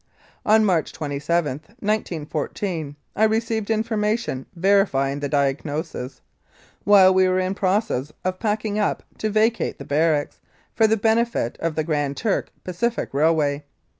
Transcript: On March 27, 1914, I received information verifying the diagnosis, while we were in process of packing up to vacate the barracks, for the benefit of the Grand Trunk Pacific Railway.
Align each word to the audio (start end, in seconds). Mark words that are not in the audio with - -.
On 0.47 0.65
March 0.65 0.91
27, 0.93 1.61
1914, 1.77 2.95
I 3.15 3.23
received 3.23 3.69
information 3.69 4.47
verifying 4.55 5.19
the 5.19 5.29
diagnosis, 5.29 6.21
while 6.85 7.13
we 7.13 7.27
were 7.27 7.37
in 7.37 7.53
process 7.53 8.11
of 8.25 8.39
packing 8.39 8.79
up 8.79 9.03
to 9.19 9.29
vacate 9.29 9.77
the 9.77 9.85
barracks, 9.85 10.39
for 10.73 10.87
the 10.87 10.97
benefit 10.97 11.55
of 11.59 11.75
the 11.75 11.83
Grand 11.83 12.17
Trunk 12.17 12.47
Pacific 12.63 13.13
Railway. 13.13 13.63